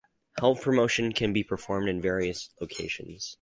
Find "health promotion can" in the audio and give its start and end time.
0.39-1.31